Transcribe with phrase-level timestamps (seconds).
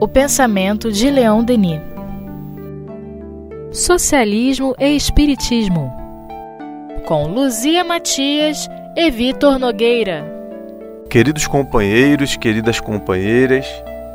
[0.00, 1.80] O pensamento de Leon Denis.
[3.72, 5.92] Socialismo e Espiritismo.
[7.06, 10.24] Com Luzia Matias e Vitor Nogueira.
[11.10, 13.66] Queridos companheiros, queridas companheiras,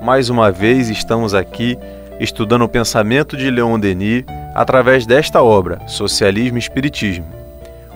[0.02, 1.78] mais uma vez estamos aqui
[2.20, 4.24] estudando o pensamento de Leon Denis
[4.56, 7.26] através desta obra, Socialismo e Espiritismo.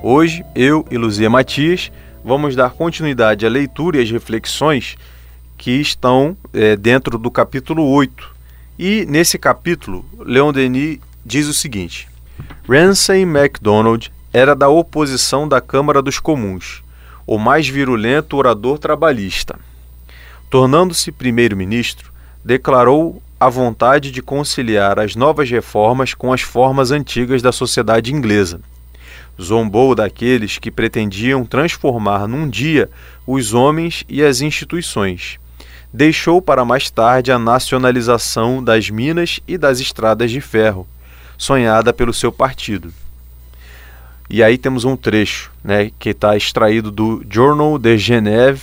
[0.01, 1.91] Hoje, eu e Luzia Matias
[2.23, 4.97] vamos dar continuidade à leitura e às reflexões
[5.63, 8.35] que estão é, dentro do capítulo 8.
[8.77, 12.09] E nesse capítulo, Leon Denis diz o seguinte:
[12.67, 16.83] Ramsay MacDonald era da oposição da Câmara dos Comuns,
[17.25, 19.57] o mais virulento orador trabalhista.
[20.49, 22.11] Tornando-se primeiro-ministro,
[22.43, 28.59] declarou a vontade de conciliar as novas reformas com as formas antigas da sociedade inglesa.
[29.41, 32.89] Zombou daqueles que pretendiam transformar num dia
[33.25, 35.39] os homens e as instituições.
[35.93, 40.87] Deixou para mais tarde a nacionalização das minas e das estradas de ferro,
[41.37, 42.91] sonhada pelo seu partido.
[44.27, 48.61] E aí temos um trecho né, que está extraído do Journal de Genève,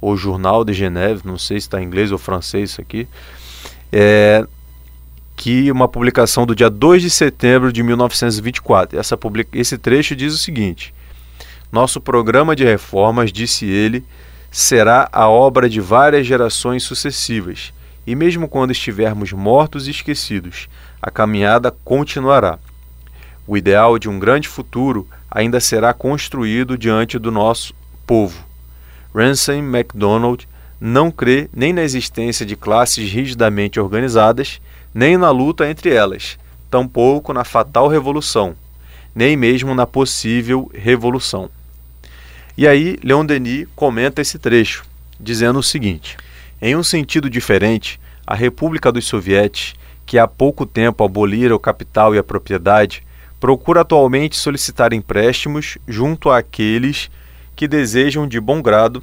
[0.00, 3.08] ou Jornal de Genève, não sei se está em inglês ou francês isso aqui,
[3.90, 4.46] é,
[5.36, 8.96] que uma publicação do dia 2 de setembro de 1924.
[8.96, 10.94] Essa publica, esse trecho diz o seguinte:
[11.72, 14.04] Nosso programa de reformas, disse ele,
[14.52, 17.72] será a obra de várias gerações sucessivas,
[18.06, 20.68] e mesmo quando estivermos mortos e esquecidos,
[21.00, 22.58] a caminhada continuará.
[23.46, 27.74] O ideal de um grande futuro ainda será construído diante do nosso
[28.06, 28.44] povo.
[29.14, 30.46] Ramsay MacDonald
[30.78, 34.60] não crê nem na existência de classes rigidamente organizadas,
[34.92, 36.38] nem na luta entre elas,
[36.70, 38.54] tampouco na fatal revolução,
[39.14, 41.48] nem mesmo na possível revolução.
[42.56, 44.84] E aí, Leon Denis comenta esse trecho,
[45.18, 46.16] dizendo o seguinte:
[46.60, 52.14] Em um sentido diferente, a República dos Sovietes, que há pouco tempo abolira o capital
[52.14, 53.02] e a propriedade,
[53.40, 57.10] procura atualmente solicitar empréstimos junto àqueles
[57.56, 59.02] que desejam de bom grado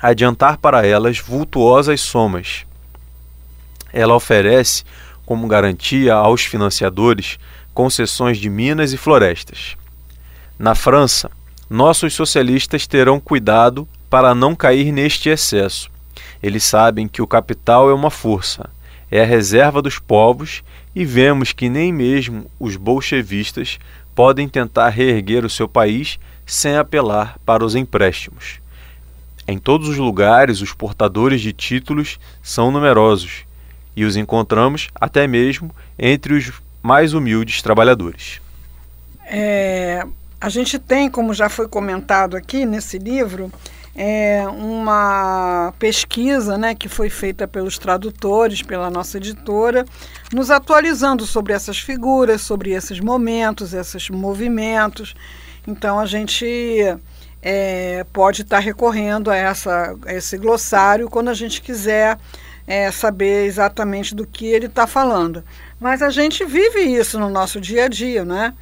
[0.00, 2.66] adiantar para elas vultuosas somas.
[3.92, 4.84] Ela oferece
[5.24, 7.38] como garantia aos financiadores
[7.74, 9.76] concessões de minas e florestas.
[10.58, 11.30] Na França,
[11.68, 15.90] nossos socialistas terão cuidado para não cair neste excesso.
[16.42, 18.70] Eles sabem que o capital é uma força,
[19.10, 20.62] é a reserva dos povos
[20.94, 23.78] e vemos que nem mesmo os bolchevistas
[24.14, 28.60] podem tentar reerguer o seu país sem apelar para os empréstimos.
[29.48, 33.44] Em todos os lugares, os portadores de títulos são numerosos
[33.94, 36.52] e os encontramos até mesmo entre os
[36.82, 38.40] mais humildes trabalhadores.
[39.24, 40.06] É,
[40.40, 43.50] a gente tem, como já foi comentado aqui nesse livro,
[43.94, 49.86] é uma pesquisa né, que foi feita pelos tradutores, pela nossa editora,
[50.32, 55.14] nos atualizando sobre essas figuras, sobre esses momentos, esses movimentos.
[55.66, 56.36] Então a gente
[57.40, 62.18] é, pode estar recorrendo a, essa, a esse glossário quando a gente quiser
[62.66, 65.42] é, saber exatamente do que ele está falando.
[65.80, 68.52] Mas a gente vive isso no nosso dia a dia, né?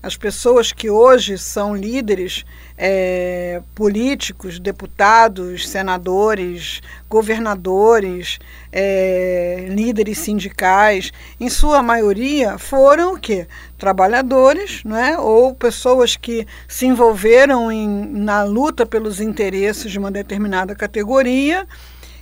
[0.00, 2.44] As pessoas que hoje são líderes
[2.76, 8.38] é, políticos, deputados, senadores, governadores,
[8.70, 13.48] é, líderes sindicais, em sua maioria foram o quê?
[13.76, 15.18] Trabalhadores, né?
[15.18, 21.66] ou pessoas que se envolveram em, na luta pelos interesses de uma determinada categoria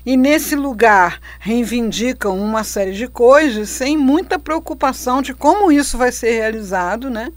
[0.06, 6.10] e nesse lugar reivindicam uma série de coisas sem muita preocupação de como isso vai
[6.10, 7.30] ser realizado, né?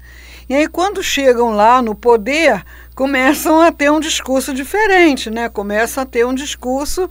[0.50, 2.66] E aí, quando chegam lá no poder,
[2.96, 5.48] começam a ter um discurso diferente, né?
[5.48, 7.08] Começam a ter um discurso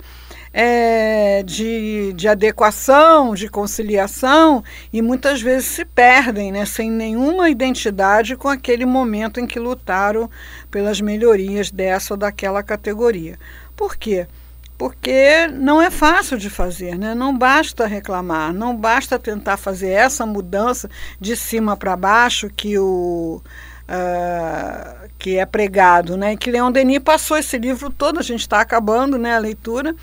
[0.53, 6.67] é, de, de adequação, de conciliação, e muitas vezes se perdem, né?
[6.67, 10.29] Sem nenhuma identidade com aquele momento em que lutaram
[10.69, 13.39] pelas melhorias dessa ou daquela categoria.
[13.77, 14.27] Por quê?
[14.79, 17.13] Porque não é fácil de fazer, né?
[17.13, 20.89] não basta reclamar, não basta tentar fazer essa mudança
[21.21, 23.43] de cima para baixo que o
[23.89, 26.37] uh, que é pregado, né?
[26.37, 29.97] que Leon Denis passou esse livro todo, a gente está acabando né, a leitura,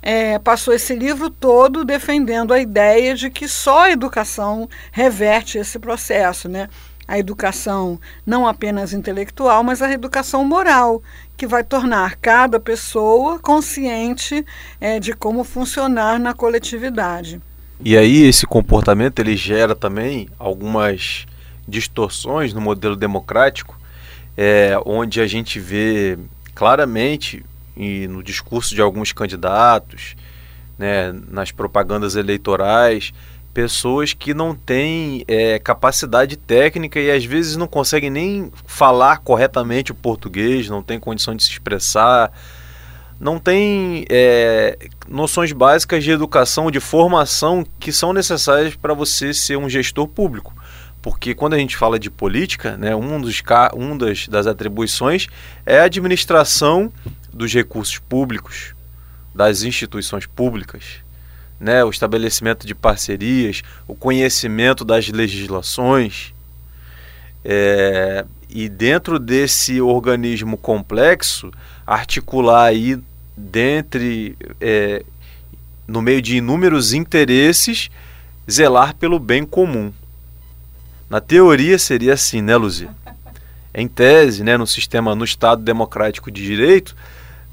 [0.00, 5.78] é, passou esse livro todo defendendo a ideia de que só a educação reverte esse
[5.78, 6.68] processo, né?
[7.06, 11.02] A educação não apenas intelectual, mas a educação moral,
[11.36, 14.44] que vai tornar cada pessoa consciente
[14.80, 17.40] é, de como funcionar na coletividade.
[17.80, 21.26] E aí esse comportamento ele gera também algumas
[21.66, 23.78] distorções no modelo democrático,
[24.36, 26.18] é, onde a gente vê
[26.54, 27.44] claramente
[27.76, 30.14] e no discurso de alguns candidatos,
[30.78, 33.12] né, nas propagandas eleitorais,
[33.54, 39.92] pessoas que não têm é, capacidade técnica e às vezes não conseguem nem falar corretamente
[39.92, 42.32] o português, não têm condição de se expressar,
[43.18, 44.76] não têm é,
[45.08, 50.52] noções básicas de educação, de formação que são necessárias para você ser um gestor público.
[51.00, 53.40] Porque quando a gente fala de política, né, um, dos,
[53.76, 55.28] um das, das atribuições
[55.64, 56.92] é a administração
[57.32, 58.74] dos recursos públicos,
[59.32, 61.03] das instituições públicas
[61.64, 66.34] né, o estabelecimento de parcerias, o conhecimento das legislações.
[67.42, 71.50] É, e dentro desse organismo complexo,
[71.86, 73.00] articular aí
[73.34, 75.02] dentre, é,
[75.88, 77.90] no meio de inúmeros interesses,
[78.48, 79.90] zelar pelo bem comum.
[81.08, 82.90] Na teoria seria assim, né, Luzia?
[83.72, 86.94] Em tese, né, no sistema, no Estado democrático de direito,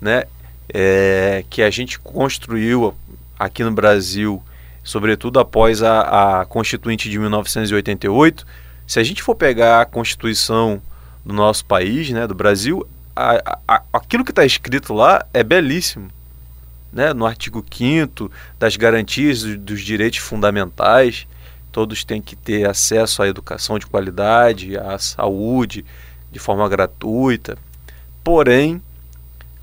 [0.01, 0.25] né,
[0.67, 2.93] é, que a gente construiu
[3.41, 4.41] aqui no Brasil,
[4.83, 8.45] sobretudo após a, a Constituinte de 1988,
[8.85, 10.79] se a gente for pegar a Constituição
[11.25, 16.09] do nosso país, né, do Brasil, a, a, aquilo que está escrito lá é belíssimo.
[16.93, 17.13] Né?
[17.13, 21.25] No artigo 5 das garantias dos, dos direitos fundamentais,
[21.71, 25.83] todos têm que ter acesso à educação de qualidade, à saúde
[26.31, 27.57] de forma gratuita.
[28.23, 28.81] Porém,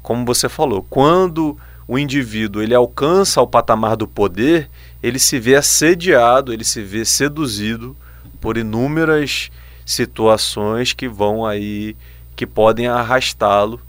[0.03, 1.57] como você falou, quando
[1.89, 4.69] o indivíduo ele alcança o patamar do poder,
[5.03, 7.97] ele se vê assediado, ele se vê seduzido
[8.39, 9.51] por inúmeras
[9.87, 11.97] situações que vão aí
[12.37, 13.81] que podem arrastá-lo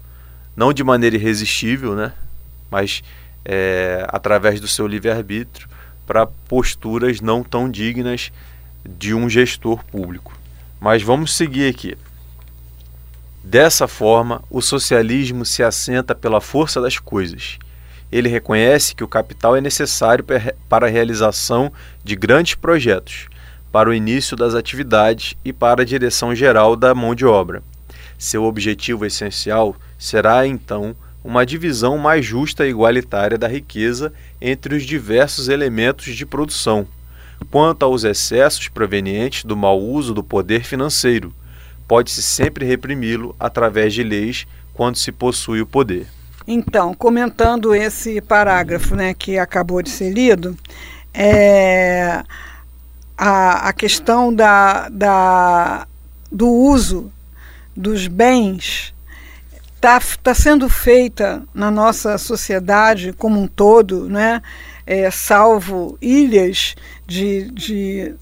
[0.56, 2.14] não de maneira irresistível, né,
[2.72, 3.04] mas
[3.44, 5.68] é, através do seu livre-arbítrio
[6.08, 8.32] para posturas não tão dignas
[8.84, 10.34] de um gestor público.
[10.80, 11.98] Mas vamos seguir aqui.
[13.44, 17.60] Dessa forma, o socialismo se assenta pela força das coisas
[18.12, 20.26] ele reconhece que o capital é necessário
[20.68, 21.72] para a realização
[22.04, 23.28] de grandes projetos,
[23.72, 27.62] para o início das atividades e para a direção geral da mão de obra.
[28.18, 34.84] Seu objetivo essencial será, então, uma divisão mais justa e igualitária da riqueza entre os
[34.84, 36.88] diversos elementos de produção.
[37.50, 41.34] Quanto aos excessos provenientes do mau uso do poder financeiro,
[41.88, 46.08] pode-se sempre reprimi-lo através de leis quando se possui o poder.
[46.52, 50.58] Então, comentando esse parágrafo né, que acabou de ser lido,
[51.14, 52.24] é,
[53.16, 55.88] a, a questão da, da,
[56.32, 57.12] do uso
[57.78, 58.96] dos bens
[59.76, 64.42] está tá sendo feita na nossa sociedade como um todo, né?
[64.88, 66.74] É, salvo ilhas
[67.06, 68.16] de, de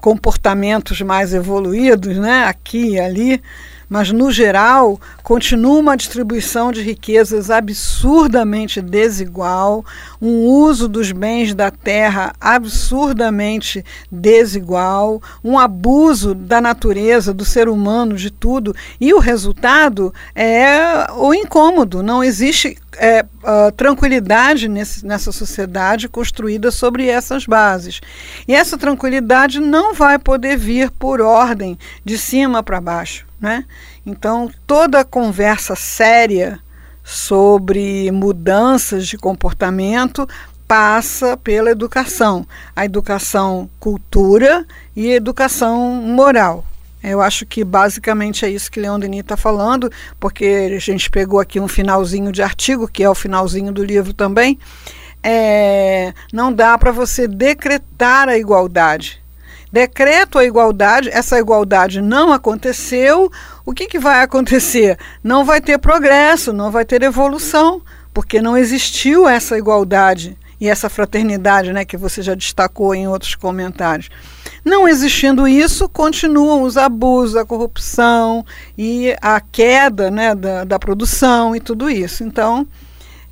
[0.00, 2.44] comportamentos mais evoluídos, né?
[2.44, 3.42] aqui e ali,
[3.88, 9.84] mas no geral continua uma distribuição de riquezas absurdamente desigual,
[10.20, 18.16] um uso dos bens da terra absurdamente desigual, um abuso da natureza, do ser humano,
[18.16, 22.02] de tudo, e o resultado é o incômodo.
[22.02, 28.00] Não existe é, uh, tranquilidade nesse, nessa sociedade construída sobre essas bases.
[28.46, 33.26] E essa tranquilidade não vai poder vir por ordem de cima para baixo.
[33.40, 33.64] Né?
[34.04, 36.58] Então, toda conversa séria
[37.04, 40.28] sobre mudanças de comportamento
[40.66, 42.46] passa pela educação.
[42.76, 46.64] A educação cultura e a educação moral.
[47.02, 51.38] Eu acho que basicamente é isso que Leon Denis está falando, porque a gente pegou
[51.38, 54.58] aqui um finalzinho de artigo, que é o finalzinho do livro também.
[55.22, 59.22] É, não dá para você decretar a igualdade.
[59.70, 63.30] Decreto a igualdade, essa igualdade não aconteceu,
[63.66, 64.98] o que, que vai acontecer?
[65.22, 67.82] Não vai ter progresso, não vai ter evolução,
[68.14, 73.34] porque não existiu essa igualdade e essa fraternidade né, que você já destacou em outros
[73.34, 74.08] comentários.
[74.64, 78.44] Não existindo isso, continuam os abusos, a corrupção
[78.76, 82.24] e a queda né, da, da produção e tudo isso.
[82.24, 82.66] Então,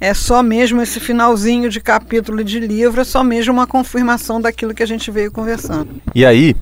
[0.00, 4.75] é só mesmo esse finalzinho de capítulo de livro, é só mesmo uma confirmação daquilo
[4.75, 6.00] que a gente veio conversando.
[6.14, 6.54] E aí,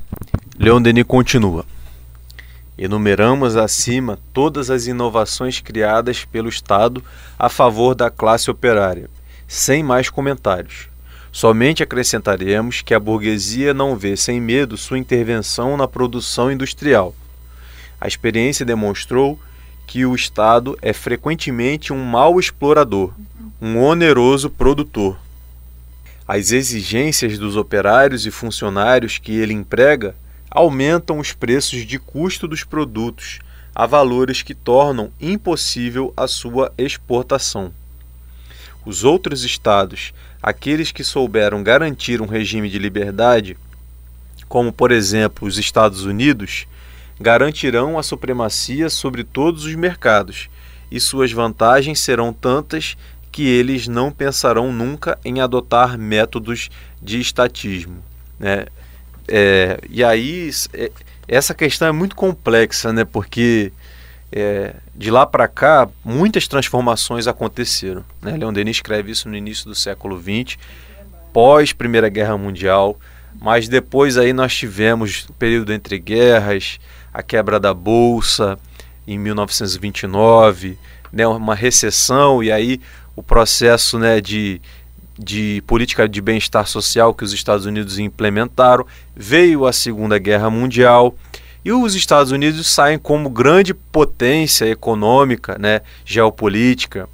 [0.58, 1.64] Leon Denis continua.
[2.76, 7.04] Enumeramos acima todas as inovações criadas pelo Estado
[7.38, 9.08] a favor da classe operária
[9.54, 10.88] sem mais comentários.
[11.30, 17.14] Somente acrescentaremos que a burguesia não vê sem medo sua intervenção na produção industrial.
[18.00, 19.38] A experiência demonstrou
[19.86, 23.12] que o Estado é frequentemente um mau explorador,
[23.62, 25.16] um oneroso produtor.
[26.26, 30.16] As exigências dos operários e funcionários que ele emprega
[30.50, 33.38] aumentam os preços de custo dos produtos
[33.72, 37.72] a valores que tornam impossível a sua exportação.
[38.84, 40.12] Os outros estados,
[40.42, 43.56] aqueles que souberam garantir um regime de liberdade,
[44.48, 46.66] como por exemplo os Estados Unidos,
[47.20, 50.48] garantirão a supremacia sobre todos os mercados,
[50.90, 52.96] e suas vantagens serão tantas
[53.32, 56.70] que eles não pensarão nunca em adotar métodos
[57.02, 57.96] de estatismo.
[58.38, 58.66] Né?
[59.26, 60.92] É, e aí, é,
[61.26, 63.04] essa questão é muito complexa, né?
[63.04, 63.72] porque
[64.36, 68.04] é, de lá para cá, muitas transformações aconteceram.
[68.20, 68.36] Né?
[68.36, 70.58] Leon Denis escreve isso no início do século XX,
[71.32, 72.98] pós Primeira Guerra Mundial,
[73.40, 76.80] mas depois aí nós tivemos o período entre guerras,
[77.12, 78.58] a quebra da bolsa
[79.06, 80.76] em 1929,
[81.12, 82.80] né, uma recessão e aí
[83.14, 84.60] o processo né, de,
[85.16, 91.14] de política de bem-estar social que os Estados Unidos implementaram, veio a Segunda Guerra Mundial
[91.64, 97.08] e os Estados Unidos saem como grande potência econômica, né, geopolítica,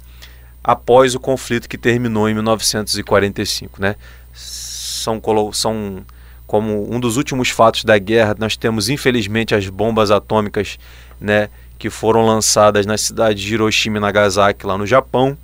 [0.61, 3.81] após o conflito que terminou em 1945.
[3.81, 3.95] Né?
[4.33, 5.21] São,
[5.53, 6.05] são
[6.45, 10.77] como um dos últimos fatos da guerra, nós temos infelizmente as bombas atômicas
[11.19, 15.37] né, que foram lançadas na cidade de Hiroshima e Nagasaki, lá no Japão.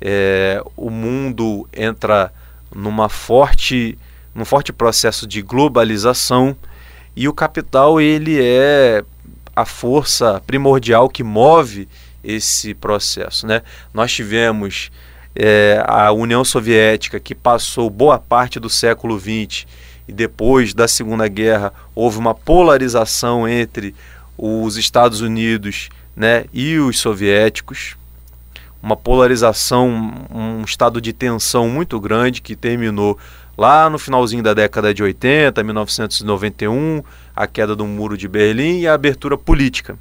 [0.00, 2.32] É, o mundo entra
[2.74, 3.98] numa forte,
[4.34, 6.56] num forte processo de globalização
[7.18, 9.02] e o capital ele é
[9.56, 11.88] a força primordial que move
[12.22, 13.44] esse processo.
[13.44, 13.62] Né?
[13.92, 14.92] Nós tivemos
[15.34, 19.66] é, a União Soviética que passou boa parte do século XX
[20.06, 23.96] e depois da Segunda Guerra houve uma polarização entre
[24.36, 27.96] os Estados Unidos né, e os soviéticos,
[28.80, 33.18] uma polarização, um estado de tensão muito grande que terminou
[33.58, 37.02] lá no finalzinho da década de 80, 1991,
[37.34, 39.98] a queda do Muro de Berlim e a abertura política.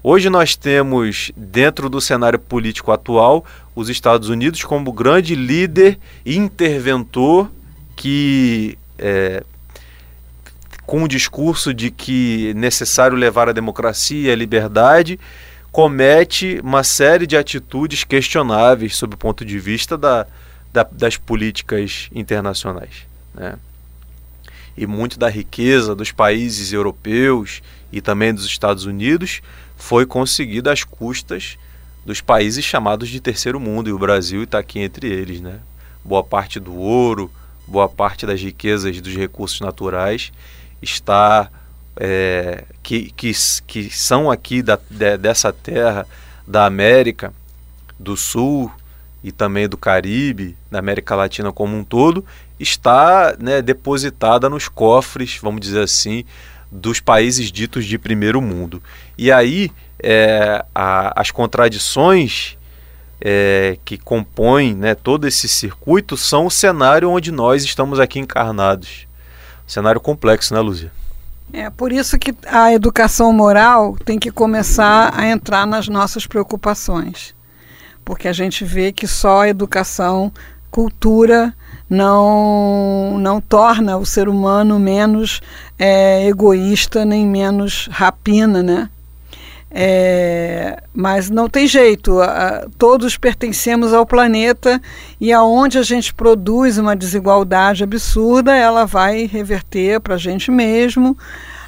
[0.00, 3.44] Hoje nós temos, dentro do cenário político atual,
[3.74, 7.50] os Estados Unidos como grande líder e interventor
[7.96, 9.42] que, é,
[10.86, 15.18] com o discurso de que é necessário levar a democracia e a liberdade,
[15.72, 20.26] comete uma série de atitudes questionáveis sob o ponto de vista da,
[20.72, 23.06] da, das políticas internacionais.
[23.34, 23.54] Né?
[24.76, 27.62] E muito da riqueza dos países europeus
[27.92, 29.42] e também dos Estados Unidos
[29.76, 31.58] foi conseguida às custas
[32.04, 35.40] dos países chamados de terceiro mundo, e o Brasil está aqui entre eles.
[35.40, 35.58] Né?
[36.04, 37.30] Boa parte do ouro,
[37.66, 40.32] boa parte das riquezas dos recursos naturais
[40.80, 41.50] está
[41.96, 43.32] é, que, que,
[43.66, 46.06] que são aqui da, de, dessa terra
[46.46, 47.32] da América
[47.98, 48.72] do Sul
[49.22, 52.24] e também do Caribe, da América Latina como um todo,
[52.58, 56.24] está né, depositada nos cofres, vamos dizer assim,
[56.70, 58.82] dos países ditos de primeiro mundo.
[59.18, 59.70] E aí
[60.02, 62.56] é, a, as contradições
[63.20, 69.06] é, que compõem né, todo esse circuito são o cenário onde nós estamos aqui encarnados.
[69.66, 70.90] Cenário complexo, né, Luzia?
[71.52, 77.34] É por isso que a educação moral tem que começar a entrar nas nossas preocupações
[78.04, 80.32] porque a gente vê que só educação,
[80.70, 81.54] cultura,
[81.88, 85.40] não, não torna o ser humano menos
[85.78, 88.88] é, egoísta nem menos rapina, né?
[89.72, 92.18] É, mas não tem jeito,
[92.76, 94.82] todos pertencemos ao planeta
[95.20, 101.16] e aonde a gente produz uma desigualdade absurda, ela vai reverter para a gente mesmo.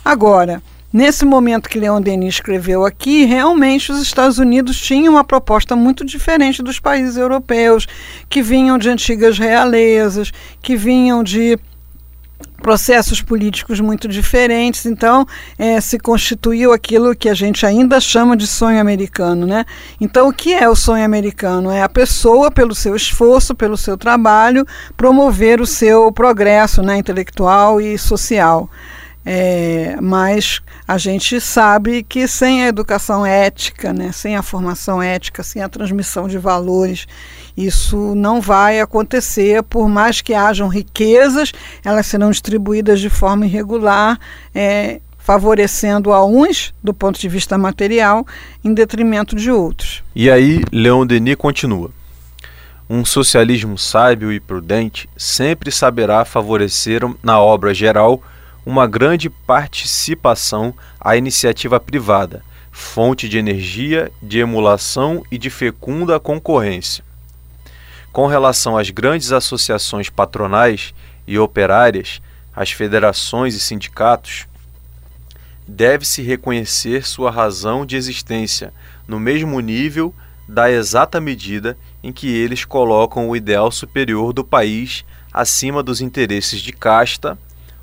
[0.04, 0.60] Agora,
[0.92, 6.04] Nesse momento que Leon Denis escreveu aqui, realmente os Estados Unidos tinham uma proposta muito
[6.04, 7.86] diferente dos países europeus,
[8.28, 10.30] que vinham de antigas realezas,
[10.60, 11.58] que vinham de
[12.62, 15.26] processos políticos muito diferentes, então
[15.58, 19.64] é, se constituiu aquilo que a gente ainda chama de sonho americano, né?
[20.00, 21.70] Então o que é o sonho americano?
[21.70, 24.64] É a pessoa pelo seu esforço, pelo seu trabalho,
[24.96, 28.70] promover o seu progresso, né, intelectual e social.
[29.24, 35.42] É, mas a gente sabe que sem a educação ética, né, sem a formação ética,
[35.42, 37.06] sem a transmissão de valores,
[37.56, 41.52] isso não vai acontecer, por mais que hajam riquezas,
[41.84, 44.18] elas serão distribuídas de forma irregular,
[44.54, 48.26] é, favorecendo a uns do ponto de vista material,
[48.64, 50.02] em detrimento de outros.
[50.16, 51.90] E aí, Leon Denis continua.
[52.90, 58.20] Um socialismo sábio e prudente sempre saberá favorecer na obra geral
[58.64, 67.04] uma grande participação à iniciativa privada, fonte de energia, de emulação e de fecunda concorrência.
[68.12, 70.94] Com relação às grandes associações patronais
[71.26, 72.20] e operárias,
[72.54, 74.46] as federações e sindicatos,
[75.66, 78.72] deve-se reconhecer sua razão de existência
[79.08, 80.14] no mesmo nível
[80.46, 86.60] da exata medida em que eles colocam o ideal superior do país acima dos interesses
[86.60, 87.38] de casta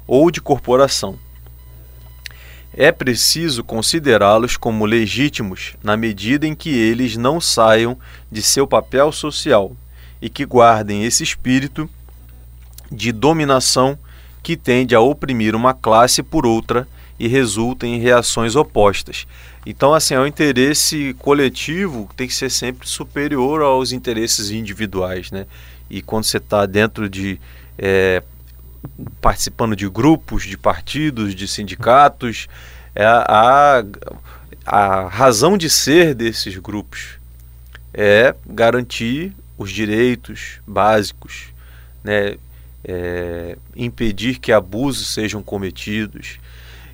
[0.09, 1.19] ou de corporação.
[2.73, 7.95] É preciso considerá-los como legítimos na medida em que eles não saiam
[8.31, 9.75] de seu papel social
[10.19, 11.87] e que guardem esse espírito
[12.91, 13.99] de dominação
[14.41, 16.87] que tende a oprimir uma classe por outra
[17.19, 19.27] e resulta em reações opostas.
[19.63, 25.45] Então, assim, é o interesse coletivo tem que ser sempre superior aos interesses individuais, né?
[25.87, 27.39] E quando você está dentro de
[27.77, 28.23] é,
[29.21, 32.47] participando de grupos, de partidos, de sindicatos,
[32.95, 33.83] é a,
[34.65, 37.19] a razão de ser desses grupos
[37.93, 41.53] é garantir os direitos básicos,
[42.03, 42.37] né?
[42.81, 46.39] É, impedir que abusos sejam cometidos,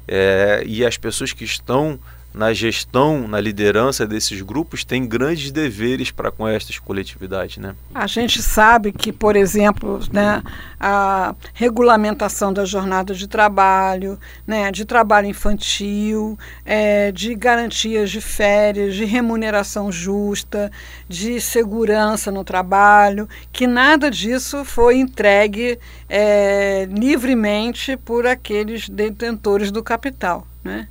[0.08, 2.00] é, e as pessoas que estão
[2.36, 7.58] na gestão, na liderança desses grupos, têm grandes deveres para com estas coletividades.
[7.58, 7.74] Né?
[7.94, 10.44] A gente sabe que, por exemplo, né,
[10.78, 18.96] a regulamentação da jornada de trabalho, né, de trabalho infantil, é, de garantias de férias,
[18.96, 20.70] de remuneração justa,
[21.08, 29.82] de segurança no trabalho, que nada disso foi entregue é, livremente por aqueles detentores do
[29.82, 30.46] capital.
[30.62, 30.90] Né?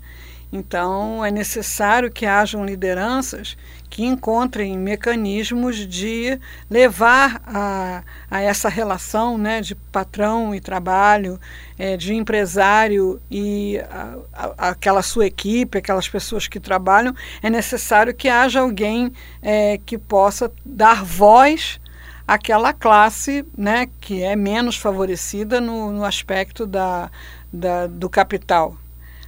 [0.56, 3.56] Então, é necessário que hajam lideranças
[3.90, 6.38] que encontrem mecanismos de
[6.70, 11.40] levar a, a essa relação né, de patrão e trabalho,
[11.76, 17.16] é, de empresário e a, a, aquela sua equipe, aquelas pessoas que trabalham.
[17.42, 21.80] É necessário que haja alguém é, que possa dar voz
[22.28, 27.10] àquela classe né, que é menos favorecida no, no aspecto da,
[27.52, 28.76] da, do capital.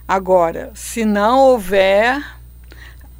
[0.08, 2.22] Agora, se não houver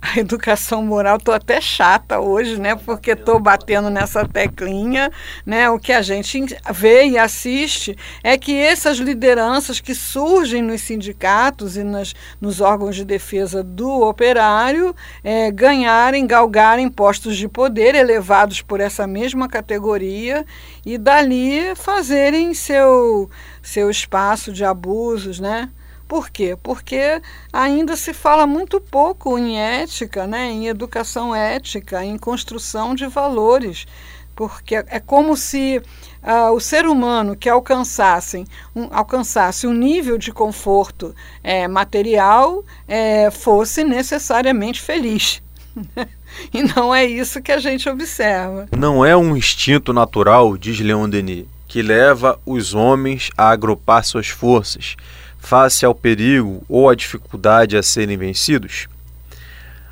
[0.00, 2.76] a educação moral, estou até chata hoje, né?
[2.76, 5.10] Porque estou batendo nessa teclinha,
[5.44, 5.68] né?
[5.68, 11.76] O que a gente vê e assiste é que essas lideranças que surgem nos sindicatos
[11.76, 14.94] e nas, nos órgãos de defesa do operário
[15.24, 20.46] é, ganharem, galgarem postos de poder elevados por essa mesma categoria
[20.84, 23.28] e dali fazerem seu,
[23.60, 25.68] seu espaço de abusos, né?
[26.08, 26.56] Por quê?
[26.62, 27.20] Porque
[27.52, 33.86] ainda se fala muito pouco em ética, né, em educação ética, em construção de valores,
[34.34, 35.78] porque é como se
[36.22, 43.30] uh, o ser humano que alcançasse um, alcançasse um nível de conforto é, material é,
[43.30, 45.42] fosse necessariamente feliz.
[46.54, 48.68] e não é isso que a gente observa.
[48.76, 54.28] Não é um instinto natural, diz Leon Denis, que leva os homens a agrupar suas
[54.28, 54.96] forças
[55.38, 58.88] face ao perigo ou à dificuldade a serem vencidos?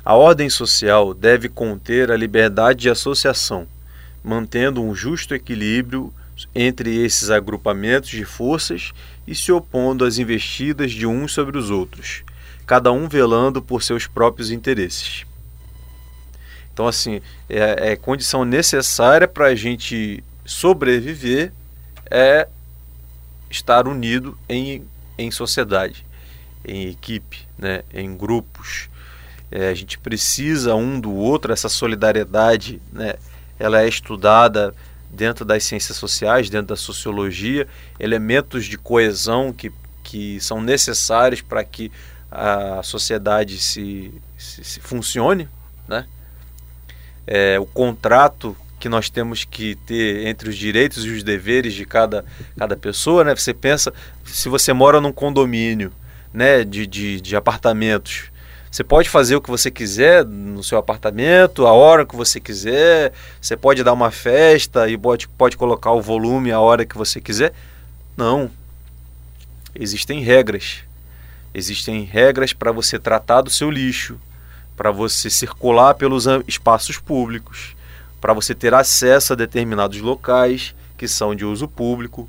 [0.03, 3.67] A ordem social deve conter a liberdade de associação,
[4.23, 6.13] mantendo um justo equilíbrio
[6.53, 8.91] entre esses agrupamentos de forças
[9.25, 12.23] e se opondo às investidas de uns sobre os outros,
[12.67, 15.25] cada um velando por seus próprios interesses.
[16.73, 21.51] Então, assim, é, é condição necessária para a gente sobreviver
[22.09, 22.47] é
[23.49, 24.85] estar unido em
[25.17, 26.05] em sociedade,
[26.63, 28.89] em equipe, né, em grupos.
[29.51, 33.15] É, a gente precisa um do outro, essa solidariedade, né,
[33.59, 34.73] ela é estudada
[35.09, 37.67] dentro das ciências sociais, dentro da sociologia,
[37.99, 39.71] elementos de coesão que,
[40.03, 41.91] que são necessários para que
[42.29, 45.47] a sociedade se, se, se funcione,
[45.87, 46.05] né?
[47.25, 51.87] É, o contrato que nós temos que ter entre os direitos e os deveres de
[51.87, 52.23] cada,
[52.55, 53.35] cada pessoa, né?
[53.35, 53.91] Você pensa,
[54.23, 55.91] se você mora num condomínio,
[56.31, 58.25] né, de, de, de apartamentos,
[58.69, 63.11] você pode fazer o que você quiser no seu apartamento, a hora que você quiser,
[63.41, 67.19] você pode dar uma festa e pode, pode colocar o volume a hora que você
[67.19, 67.53] quiser.
[68.15, 68.51] Não.
[69.73, 70.83] Existem regras.
[71.55, 74.19] Existem regras para você tratar do seu lixo,
[74.77, 77.75] para você circular pelos espaços públicos
[78.25, 82.27] para você ter acesso a determinados locais que são de uso público.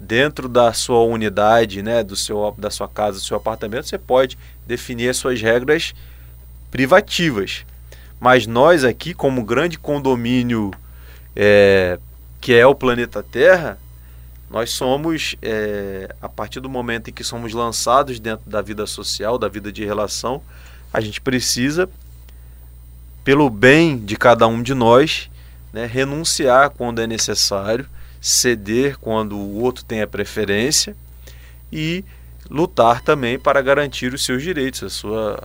[0.00, 4.36] Dentro da sua unidade, né, do seu, da sua casa, do seu apartamento, você pode
[4.66, 5.94] definir as suas regras
[6.68, 7.64] privativas.
[8.18, 10.72] Mas nós aqui, como grande condomínio
[11.36, 12.00] é,
[12.40, 13.78] que é o planeta Terra,
[14.50, 19.38] nós somos, é, a partir do momento em que somos lançados dentro da vida social,
[19.38, 20.42] da vida de relação,
[20.92, 21.88] a gente precisa,
[23.22, 25.30] pelo bem de cada um de nós,
[25.72, 27.86] né, renunciar quando é necessário,
[28.20, 30.96] ceder quando o outro tem a preferência
[31.72, 32.04] e
[32.50, 35.42] lutar também para garantir os seus direitos, a sua,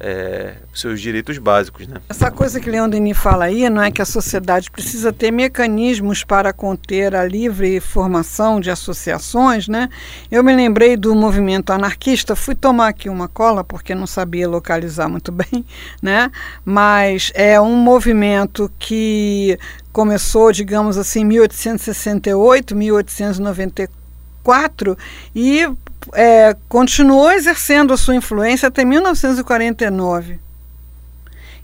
[0.00, 1.88] é, seus direitos básicos.
[1.88, 1.96] Né?
[2.08, 6.22] Essa coisa que Leon Denis fala aí, não é que a sociedade precisa ter mecanismos
[6.22, 9.88] para conter a livre formação de associações, né?
[10.30, 15.08] Eu me lembrei do movimento anarquista, fui tomar aqui uma cola porque não sabia localizar
[15.08, 15.64] muito bem,
[16.00, 16.30] né?
[16.64, 19.58] Mas é um movimento que
[19.92, 24.96] começou, digamos assim, em 1868, 1894
[25.34, 25.68] e
[26.14, 30.40] é, continuou exercendo a sua influência até 1949.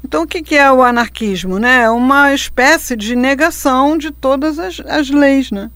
[0.04, 1.58] Então, o que, é o anarquismo?
[1.58, 1.84] Né?
[1.84, 5.50] É uma espécie de negação de todas as, as leis.
[5.50, 5.70] Né?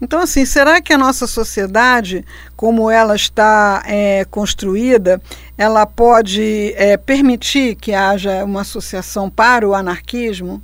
[0.00, 2.24] Então, assim, será que a nossa sociedade,
[2.56, 5.20] como ela está é, construída,
[5.56, 10.62] ela pode é, permitir que haja uma associação para o anarquismo?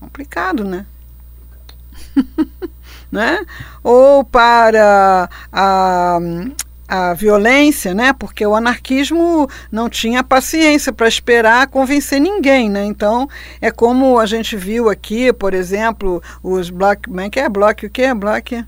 [0.00, 0.84] Complicado, né?
[3.10, 3.40] né?
[3.82, 6.18] ou para a,
[6.88, 8.12] a violência, né?
[8.12, 12.84] Porque o anarquismo não tinha paciência para esperar convencer ninguém, né?
[12.84, 13.28] Então
[13.60, 17.86] é como a gente viu aqui, por exemplo, os black, como é que é block
[17.86, 18.64] o que é black?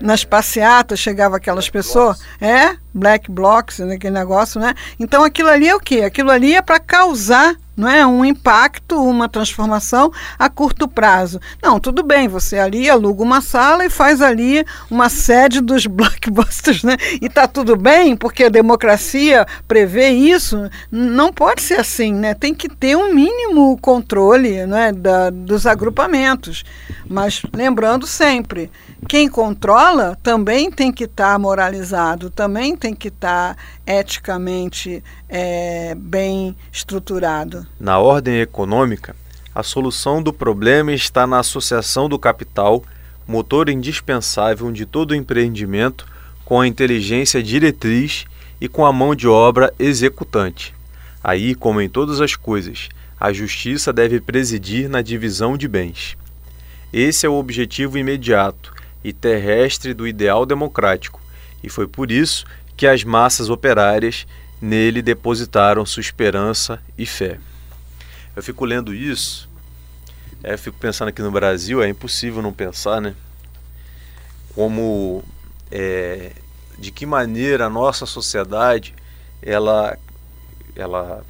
[0.00, 4.74] nas passeatas chegava aquelas pessoas, é, black blocs, aquele negócio, né?
[4.98, 6.02] Então aquilo ali é o quê?
[6.02, 11.40] Aquilo ali é para causar não é um impacto, uma transformação a curto prazo.
[11.62, 16.82] Não, tudo bem, você ali aluga uma sala e faz ali uma sede dos blockbusters,
[16.82, 16.96] né?
[17.22, 20.68] E tá tudo bem, porque a democracia prevê isso.
[20.90, 22.34] Não pode ser assim, né?
[22.34, 26.64] Tem que ter um mínimo controle, né, da, dos agrupamentos.
[27.08, 28.72] Mas lembrando sempre,
[29.06, 36.56] quem controla também tem que estar tá moralizado, também tem que estar eticamente é, bem
[36.72, 37.66] estruturado.
[37.78, 39.14] Na ordem econômica,
[39.54, 42.84] a solução do problema está na associação do capital,
[43.26, 46.06] motor indispensável de todo empreendimento,
[46.44, 48.24] com a inteligência diretriz
[48.60, 50.74] e com a mão de obra executante.
[51.22, 52.88] Aí, como em todas as coisas,
[53.20, 56.16] a justiça deve presidir na divisão de bens.
[56.92, 58.72] Esse é o objetivo imediato
[59.02, 61.20] e terrestre do ideal democrático,
[61.62, 62.44] e foi por isso
[62.78, 64.24] que as massas operárias
[64.62, 67.40] nele depositaram sua esperança e fé.
[68.36, 69.50] Eu fico lendo isso,
[70.44, 73.16] é, fico pensando aqui no Brasil, é impossível não pensar, né?
[74.54, 75.24] Como,
[75.72, 76.30] é,
[76.78, 78.94] de que maneira a nossa sociedade,
[79.42, 79.98] ela,
[80.76, 81.24] ela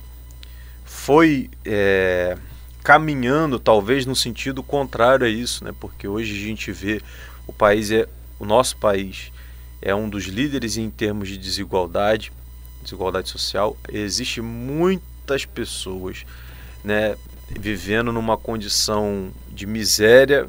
[0.84, 2.36] foi é,
[2.84, 5.72] caminhando talvez no sentido contrário a isso, né?
[5.80, 7.00] Porque hoje a gente vê
[7.46, 8.06] o país é
[8.38, 9.32] o nosso país
[9.80, 12.32] é um dos líderes em termos de desigualdade,
[12.82, 13.76] desigualdade social.
[13.88, 16.24] Existem muitas pessoas,
[16.84, 17.16] né,
[17.48, 20.48] vivendo numa condição de miséria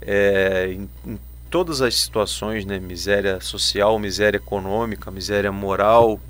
[0.00, 1.18] é, em, em,
[1.50, 6.20] todas as situações, né, miséria social, miséria econômica, miséria moral,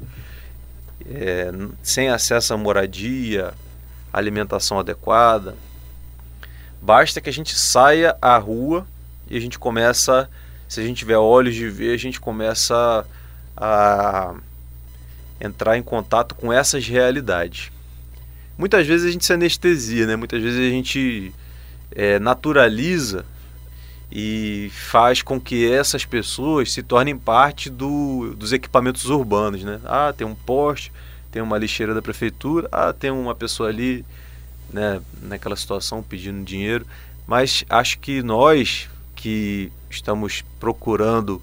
[1.06, 1.50] é,
[1.82, 3.54] sem acesso à moradia,
[4.12, 5.56] alimentação adequada.
[6.80, 8.86] Basta que a gente saia à rua
[9.30, 10.28] e a gente começa,
[10.72, 13.06] se a gente tiver olhos de ver, a gente começa
[13.54, 14.34] a
[15.38, 17.70] entrar em contato com essas realidades.
[18.56, 20.16] Muitas vezes a gente se anestesia, né?
[20.16, 21.30] Muitas vezes a gente
[21.90, 23.26] é, naturaliza
[24.10, 29.78] e faz com que essas pessoas se tornem parte do, dos equipamentos urbanos, né?
[29.84, 30.90] Ah, tem um poste,
[31.30, 34.06] tem uma lixeira da prefeitura, ah, tem uma pessoa ali,
[34.72, 36.86] né, naquela situação pedindo dinheiro,
[37.26, 38.88] mas acho que nós
[39.22, 41.40] que estamos procurando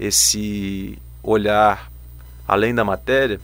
[0.00, 1.88] esse olhar
[2.46, 3.40] além da matéria,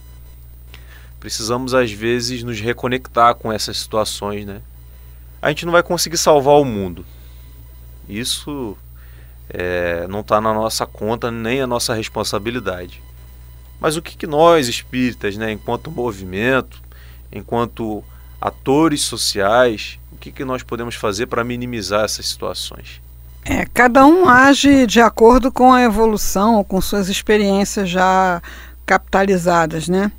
[1.20, 4.60] precisamos às vezes nos reconectar com essas situações, né?
[5.40, 7.06] A gente não vai conseguir salvar o mundo.
[8.08, 8.76] Isso
[9.48, 13.00] é, não está na nossa conta nem a nossa responsabilidade.
[13.78, 16.82] Mas o que, que nós espíritas, né, enquanto movimento,
[17.30, 18.02] enquanto
[18.40, 23.05] atores sociais, o que, que nós podemos fazer para minimizar essas situações?
[23.48, 28.42] É, cada um age de acordo com a evolução com suas experiências já
[28.84, 30.10] capitalizadas, né?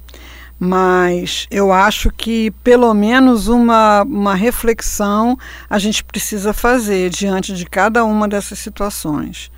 [0.58, 5.38] Mas eu acho que pelo menos uma, uma reflexão
[5.70, 9.52] a gente precisa fazer diante de cada uma dessas situações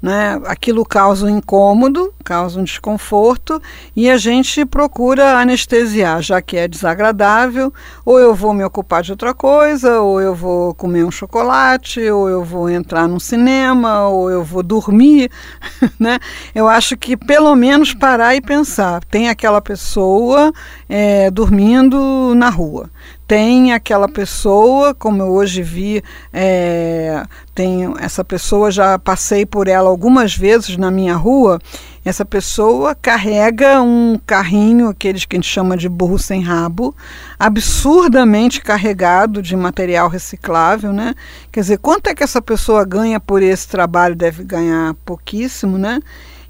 [0.00, 0.40] né?
[0.46, 3.60] Aquilo causa um incômodo, causa um desconforto
[3.94, 7.72] e a gente procura anestesiar, já que é desagradável,
[8.04, 12.28] ou eu vou me ocupar de outra coisa, ou eu vou comer um chocolate, ou
[12.28, 15.30] eu vou entrar num cinema, ou eu vou dormir,
[15.98, 16.18] né?
[16.54, 20.52] Eu acho que pelo menos parar e pensar, tem aquela pessoa
[20.88, 22.90] é, dormindo na rua
[23.26, 29.88] tem aquela pessoa, como eu hoje vi, é, tem essa pessoa, já passei por ela
[29.88, 31.58] algumas vezes na minha rua,
[32.04, 36.94] essa pessoa carrega um carrinho, aqueles que a gente chama de burro sem rabo,
[37.36, 41.12] absurdamente carregado de material reciclável, né?
[41.50, 44.14] Quer dizer, quanto é que essa pessoa ganha por esse trabalho?
[44.14, 45.98] Deve ganhar pouquíssimo, né?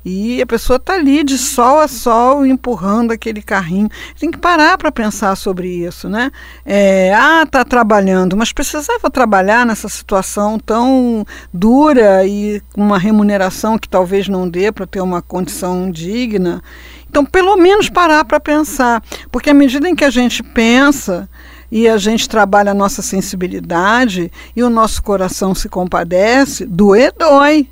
[0.09, 3.88] E a pessoa está ali de sol a sol empurrando aquele carrinho.
[4.16, 6.31] Tem que parar para pensar sobre isso, né?
[6.64, 13.77] É, ah, está trabalhando, mas precisava trabalhar nessa situação tão dura e com uma remuneração
[13.77, 16.62] que talvez não dê para ter uma condição digna.
[17.11, 21.29] Então, pelo menos parar para pensar, porque à medida em que a gente pensa
[21.69, 27.69] e a gente trabalha a nossa sensibilidade e o nosso coração se compadece, doer dói.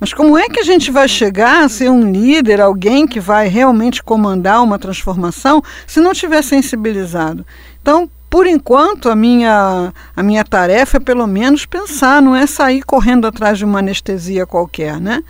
[0.00, 3.48] Mas como é que a gente vai chegar a ser um líder, alguém que vai
[3.48, 7.44] realmente comandar uma transformação, se não tiver sensibilizado?
[7.82, 12.82] Então, por enquanto, a minha, a minha tarefa é pelo menos pensar, não é sair
[12.82, 15.22] correndo atrás de uma anestesia qualquer, né?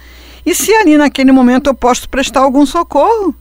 [0.45, 3.35] E se ali naquele momento eu posso prestar algum socorro?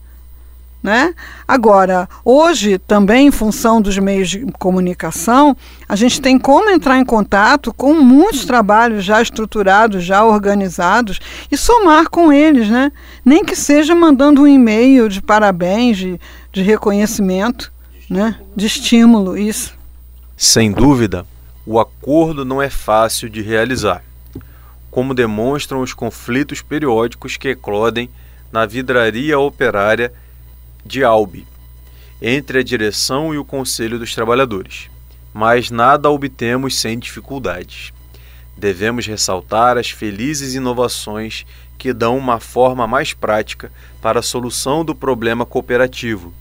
[0.80, 1.12] Né?
[1.46, 5.56] Agora, hoje, também em função dos meios de comunicação,
[5.88, 11.18] a gente tem como entrar em contato com muitos trabalhos já estruturados, já organizados,
[11.50, 12.92] e somar com eles, né?
[13.24, 16.20] nem que seja mandando um e-mail de parabéns, de,
[16.52, 17.72] de reconhecimento,
[18.08, 18.38] de né?
[18.54, 19.74] de estímulo, isso.
[20.36, 21.26] Sem dúvida,
[21.66, 24.02] o acordo não é fácil de realizar,
[24.90, 28.08] como demonstram os conflitos periódicos que eclodem
[28.50, 30.12] na vidraria operária
[30.88, 31.46] de Albi,
[32.20, 34.88] entre a direção e o Conselho dos Trabalhadores,
[35.34, 37.92] mas nada obtemos sem dificuldades.
[38.56, 41.44] Devemos ressaltar as felizes inovações
[41.76, 43.70] que dão uma forma mais prática
[44.00, 46.32] para a solução do problema cooperativo.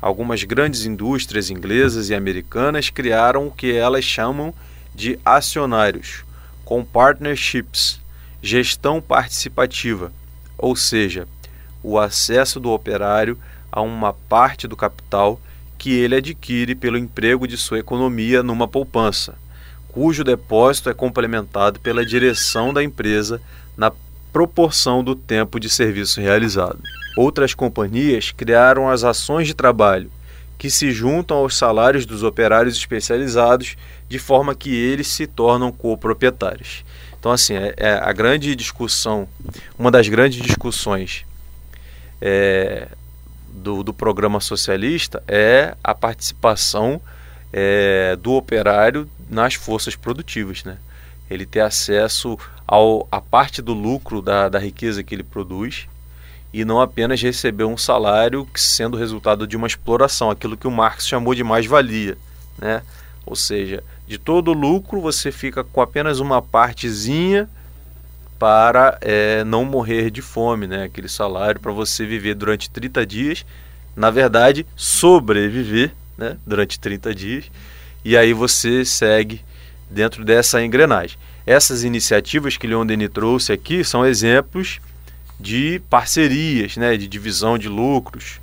[0.00, 4.54] Algumas grandes indústrias inglesas e americanas criaram o que elas chamam
[4.94, 6.22] de acionários,
[6.66, 7.98] com partnerships,
[8.42, 10.12] gestão participativa,
[10.58, 11.26] ou seja,
[11.82, 13.38] o acesso do operário
[13.70, 15.40] a uma parte do capital
[15.78, 19.34] que ele adquire pelo emprego de sua economia numa poupança,
[19.88, 23.40] cujo depósito é complementado pela direção da empresa
[23.76, 23.92] na
[24.32, 26.78] proporção do tempo de serviço realizado.
[27.16, 30.10] Outras companhias criaram as ações de trabalho,
[30.58, 33.76] que se juntam aos salários dos operários especializados,
[34.08, 36.84] de forma que eles se tornam coproprietários.
[37.18, 39.26] Então, assim, é, é a grande discussão,
[39.78, 41.24] uma das grandes discussões
[42.20, 42.88] é,
[43.56, 47.00] do, do programa socialista é a participação
[47.52, 50.78] é, do operário nas forças produtivas, né?
[51.28, 55.88] Ele ter acesso ao, a parte do lucro da, da riqueza que ele produz
[56.52, 61.06] e não apenas receber um salário sendo resultado de uma exploração, aquilo que o Marx
[61.06, 62.16] chamou de mais-valia,
[62.58, 62.82] né?
[63.24, 67.48] Ou seja, de todo o lucro você fica com apenas uma partezinha
[68.38, 70.84] para é, não morrer de fome, né?
[70.84, 73.46] aquele salário para você viver durante 30 dias,
[73.94, 76.36] na verdade, sobreviver né?
[76.46, 77.50] durante 30 dias,
[78.04, 79.42] e aí você segue
[79.90, 81.18] dentro dessa engrenagem.
[81.46, 84.80] Essas iniciativas que Leon Denis trouxe aqui são exemplos
[85.38, 86.96] de parcerias, né?
[86.96, 88.40] de divisão de lucros.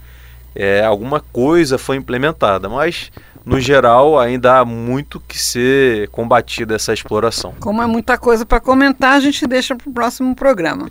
[0.56, 3.12] É, alguma coisa foi implementada, mas
[3.46, 7.54] no geral, ainda há muito que ser combatida essa exploração.
[7.60, 10.90] Como é muita coisa para comentar, a gente deixa para o próximo programa.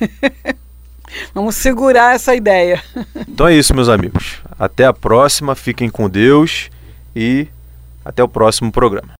[1.34, 2.82] Vamos segurar essa ideia.
[3.26, 4.42] Então é isso, meus amigos.
[4.58, 6.70] Até a próxima, fiquem com Deus
[7.16, 7.48] e
[8.04, 9.16] até o próximo programa.